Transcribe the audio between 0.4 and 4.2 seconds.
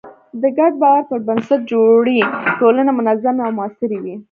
د ګډ باور پر بنسټ جوړې ټولنې منظمې او موثرې وي.